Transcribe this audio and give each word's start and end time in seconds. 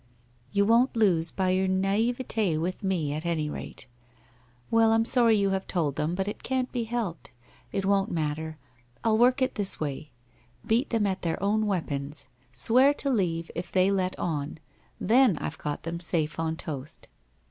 ''You 0.51 0.65
won't 0.65 0.95
lose 0.97 1.29
by 1.29 1.51
your 1.51 1.67
naivete 1.67 2.57
with 2.57 2.83
me, 2.83 3.13
at 3.13 3.23
any 3.23 3.51
rate. 3.51 3.85
Well, 4.71 4.93
I'm 4.93 5.05
sorry 5.05 5.35
you 5.35 5.51
have 5.51 5.67
told 5.67 5.95
them, 5.95 6.15
but 6.15 6.27
it 6.27 6.41
can't 6.41 6.71
be 6.71 6.85
helped. 6.85 7.29
It 7.71 7.85
won't 7.85 8.09
matter. 8.09 8.57
I'll 9.03 9.19
work 9.19 9.43
it 9.43 9.53
this 9.53 9.79
way— 9.79 10.09
beat 10.65 10.89
them 10.89 11.05
at 11.05 11.21
their 11.21 11.39
own 11.43 11.67
weapons— 11.67 12.29
swear 12.51 12.95
to 12.95 13.11
leave 13.11 13.51
if 13.53 13.71
they 13.71 13.91
let 13.91 14.17
on. 14.17 14.57
Then 14.99 15.37
I've 15.37 15.59
got 15.59 15.83
them 15.83 15.99
safe 15.99 16.39
on 16.39 16.57
toast.' 16.57 17.07